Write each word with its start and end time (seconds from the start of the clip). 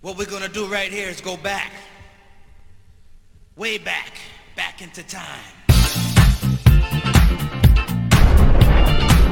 What 0.00 0.16
we're 0.16 0.26
gonna 0.26 0.48
do 0.48 0.64
right 0.66 0.92
here 0.92 1.08
is 1.08 1.20
go 1.20 1.36
back. 1.36 1.72
Way 3.56 3.78
back. 3.78 4.12
Back 4.54 4.80
into 4.80 5.02
time. 5.02 5.40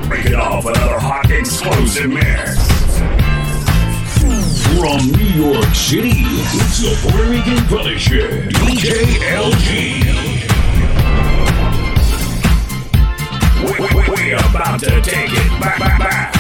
Break 0.09 0.27
it 0.27 0.35
off 0.35 0.67
another 0.67 0.99
hot 0.99 1.31
explosive 1.31 2.11
mix. 2.11 2.57
From 4.75 5.07
New 5.13 5.53
York 5.53 5.73
City, 5.73 6.11
it's 6.11 6.81
the 6.81 6.99
Puerto 7.01 7.31
Rican 7.31 7.65
Punisher, 7.67 8.49
DJ 8.51 9.05
LG. 9.23 9.77
We, 13.63 13.79
we, 13.95 14.03
we 14.17 14.33
about 14.33 14.81
to 14.81 15.01
take 15.01 15.31
it 15.31 15.61
back, 15.61 15.79
back, 15.79 15.99
back. 16.01 16.36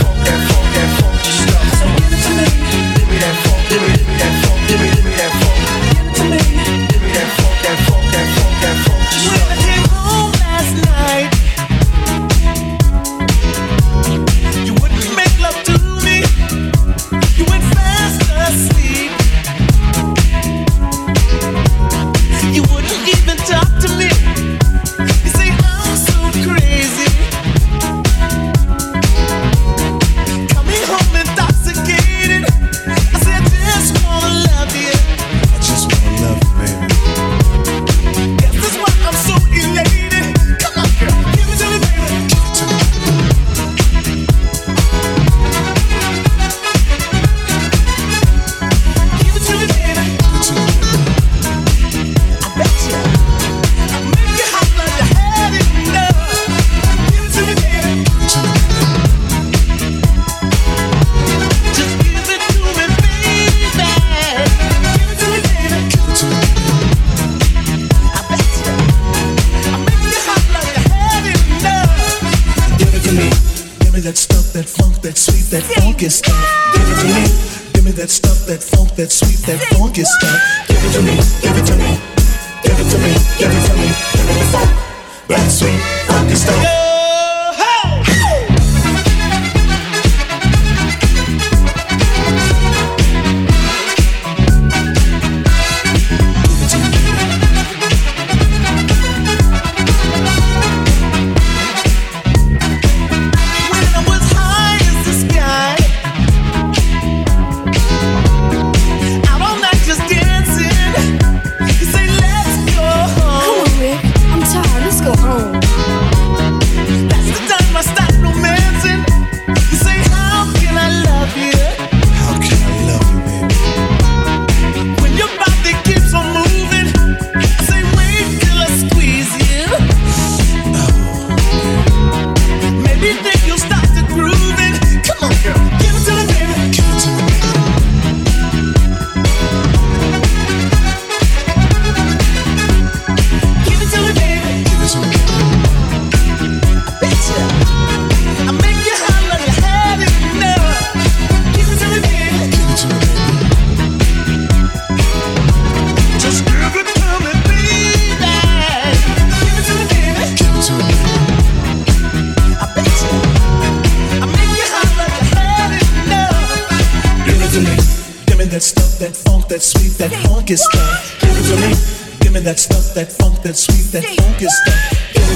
Fuck 0.00 0.16
that 0.24 0.49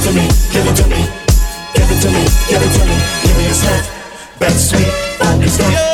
to 0.04 0.12
me. 0.12 0.28
Give 0.52 0.66
it 0.66 0.76
to 0.76 0.86
me. 0.88 1.00
Give 1.74 1.90
it 1.90 2.00
to 2.02 2.10
me. 2.10 2.24
Give 2.48 2.62
it 2.62 2.72
to 2.78 2.84
me. 2.84 2.96
Give 3.22 3.36
me 3.38 3.44
your 3.44 3.54
stuff, 3.54 4.38
that 4.38 4.52
sweet, 4.52 4.86
funky 5.18 5.48
stuff. 5.48 5.93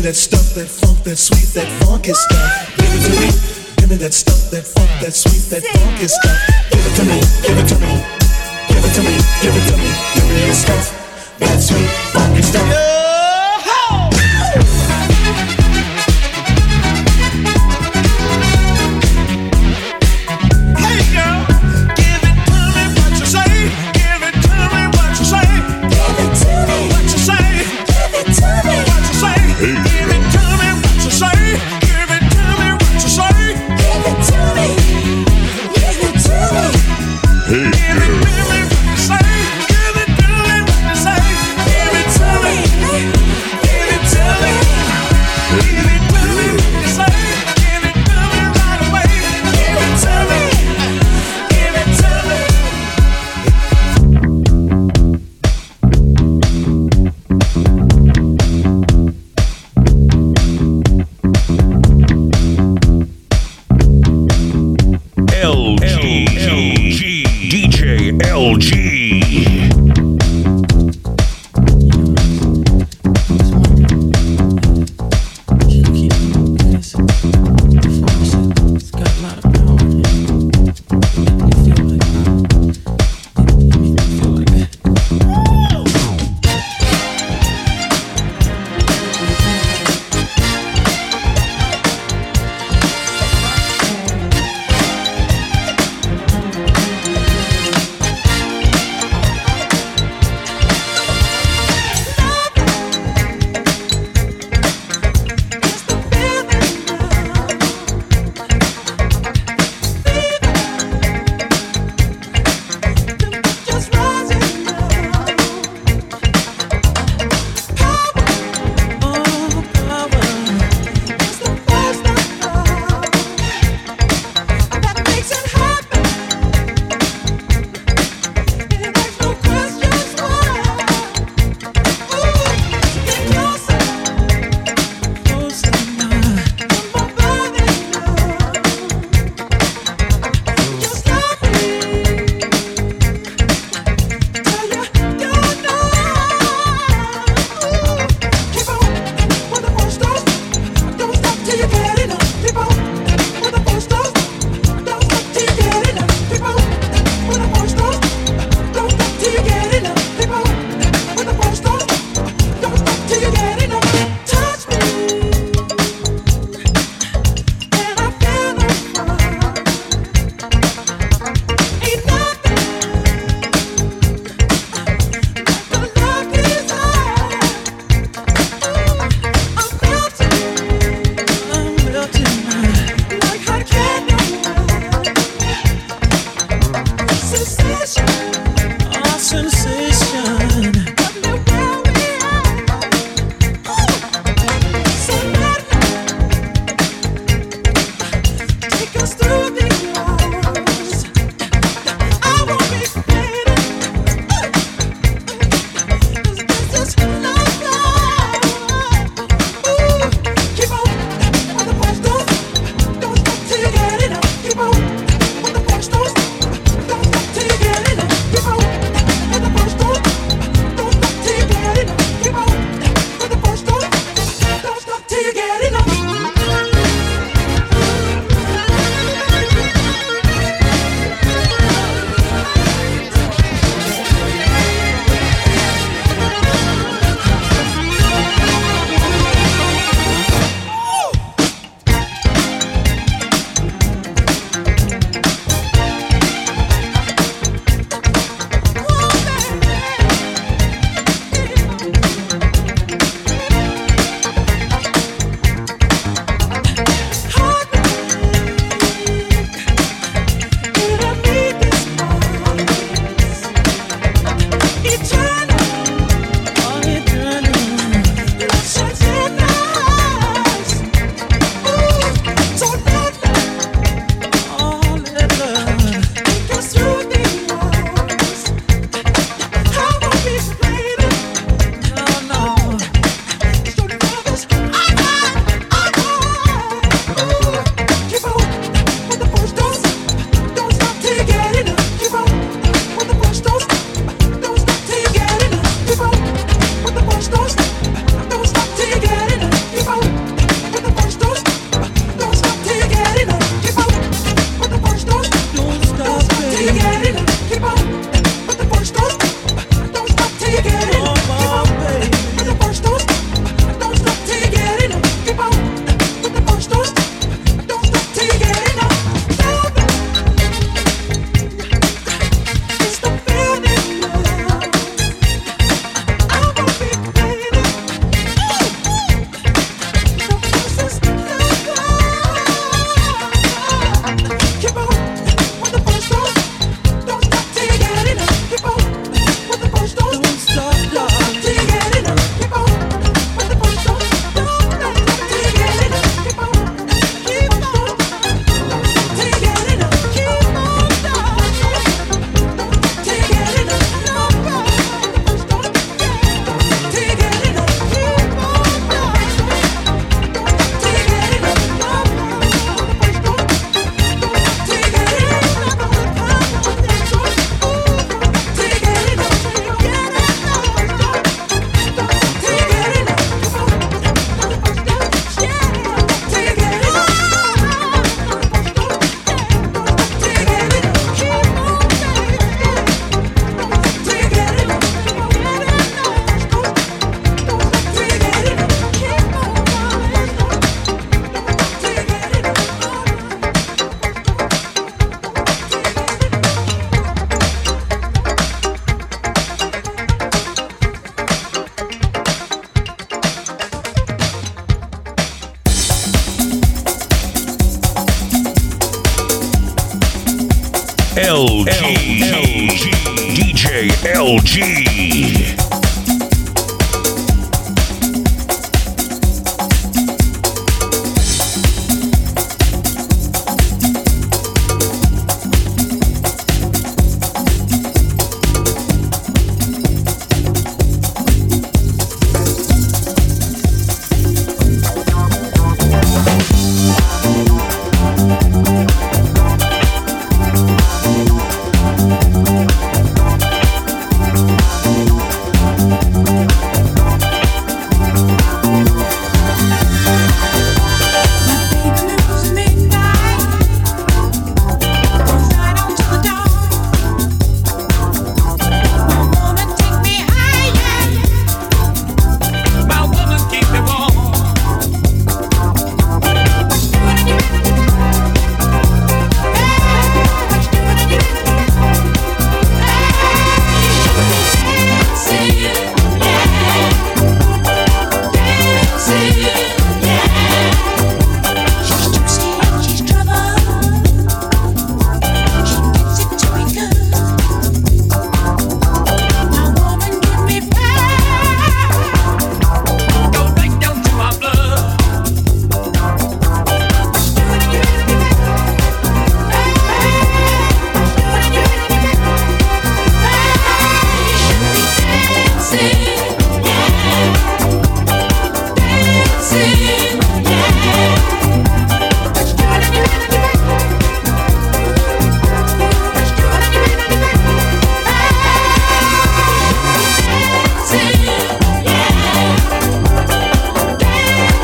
me 0.00 0.06
that 0.06 0.14
stuff, 0.14 0.54
that 0.54 0.68
funk, 0.68 1.02
that 1.04 1.16
sweet, 1.16 1.48
that 1.54 1.68
funky 1.84 2.12
stuff. 2.12 2.76
Give 2.76 2.88
it 2.88 3.02
to 3.04 3.12
me. 3.20 3.28
Give 3.76 3.90
me 3.90 3.96
that 3.96 4.14
stuff, 4.14 4.50
that 4.50 4.64
funk, 4.64 4.88
that 5.00 5.12
sweet, 5.12 5.44
that 5.50 5.62
funky 5.76 6.08
stuff. 6.08 6.38
Give 6.70 6.86
it 6.86 6.94
to 6.96 7.04
me. 7.04 7.20
Give 7.44 7.58
it 7.58 7.68
to 7.68 7.76
me. 7.76 7.92
Give 8.68 8.84
it 8.84 8.94
to 8.96 9.02
me. 9.02 9.14
Give 9.42 9.56
it 9.56 9.64
to 9.70 9.76
me. 9.76 9.90
Give 10.14 10.24
me 10.28 10.34
that 10.40 10.54
stuff. 10.54 11.38
That 11.38 11.60
sweet, 11.60 11.88
funky 12.12 12.42
stuff. 12.42 12.89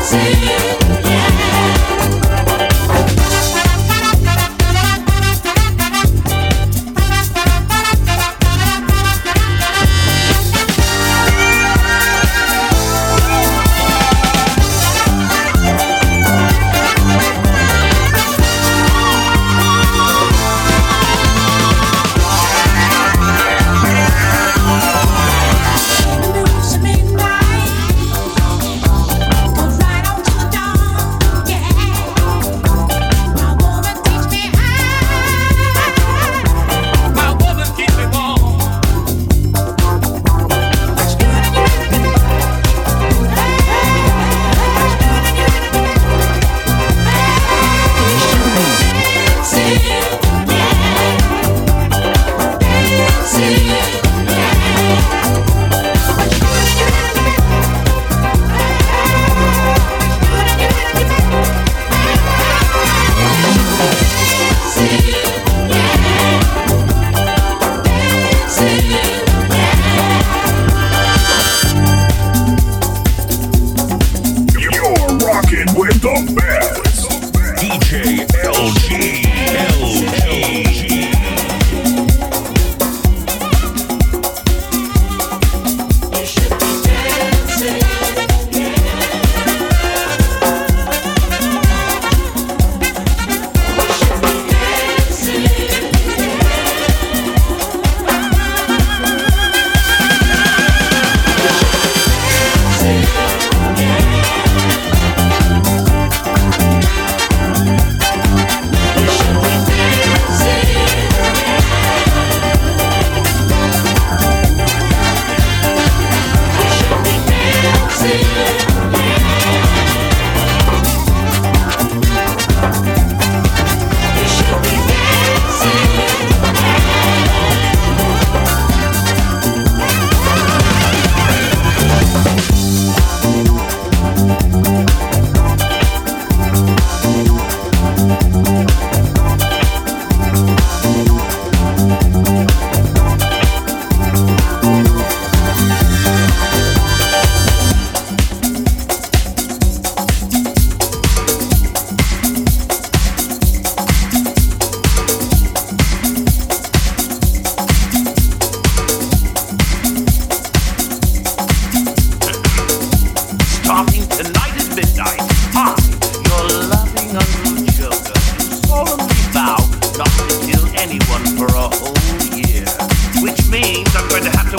see. 0.07 0.56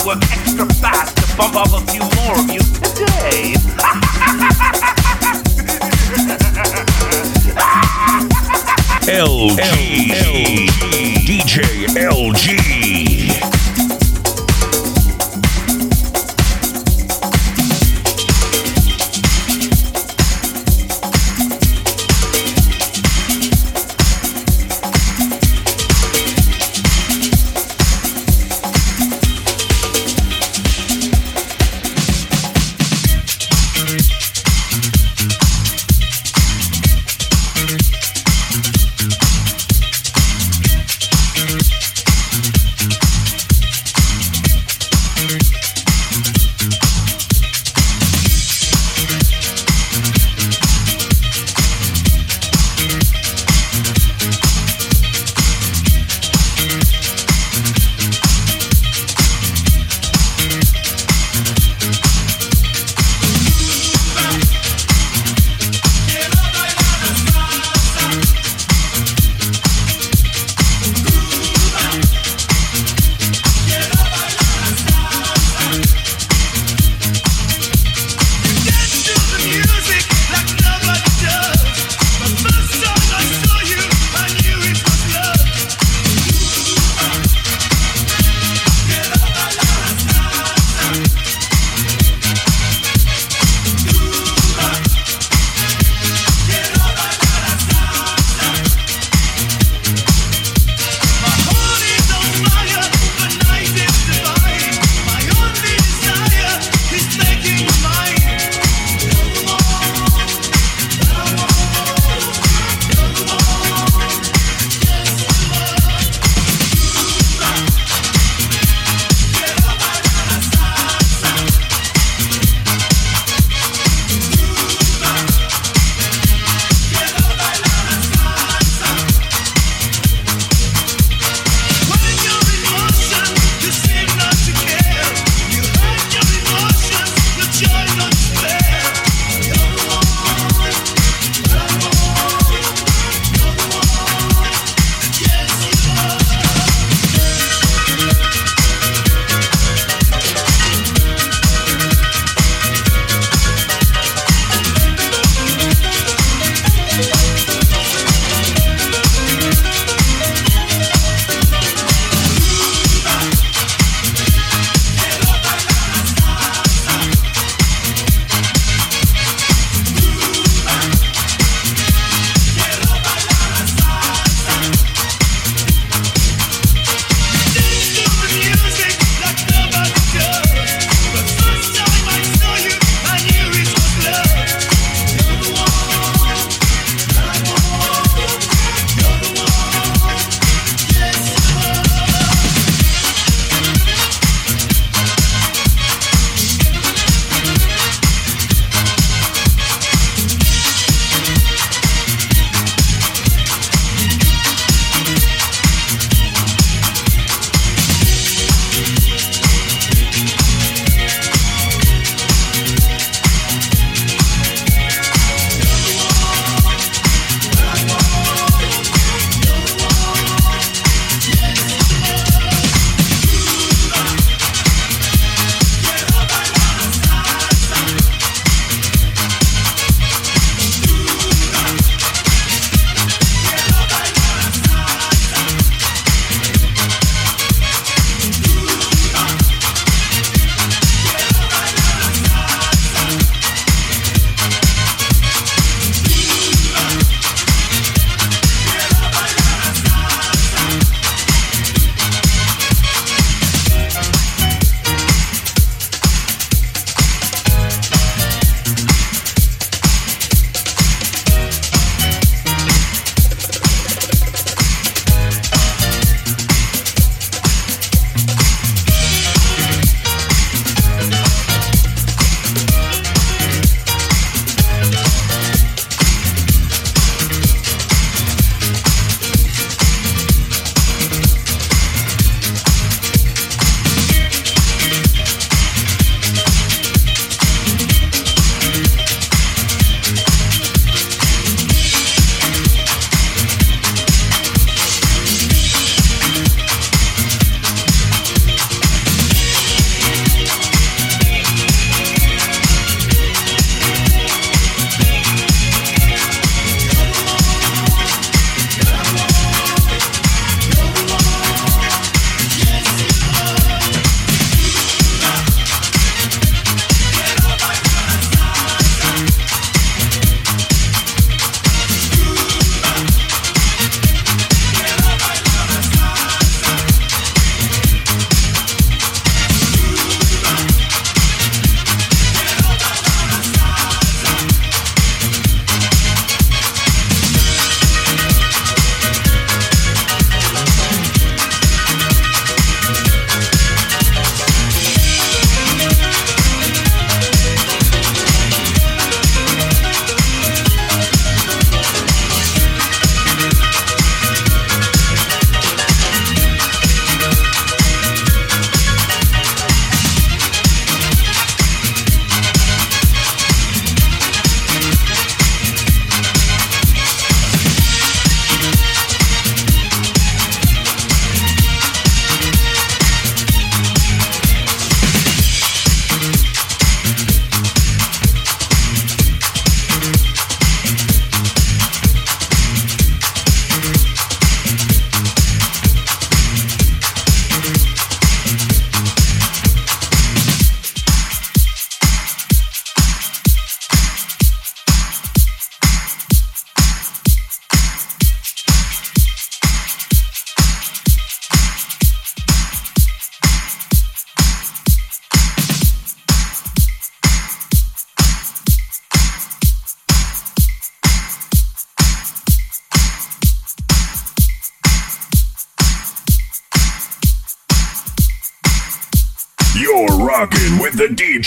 LG, 0.08 0.56
of 1.74 1.82
DJ 1.86 2.87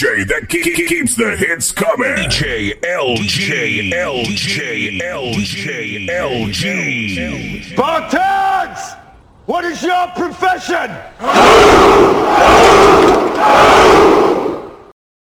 DJ 0.01 0.27
that 0.29 0.49
ke- 0.49 0.63
ke- 0.63 0.87
keeps 0.87 1.15
the 1.15 1.37
hits 1.37 1.71
coming. 1.71 2.15
DJ 2.15 2.73
LG, 2.81 3.91
LG, 3.91 4.99
LG, 4.99 6.07
LG. 6.09 7.63
Spartans! 7.65 8.95
What 9.45 9.63
is 9.63 9.83
your 9.83 10.07
profession? 10.15 10.89